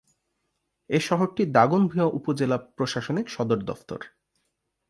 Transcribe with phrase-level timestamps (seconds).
[0.89, 4.01] এ শহরটি দাগনভূঞা উপজেলা প্রশাসনিক সদর দফতর।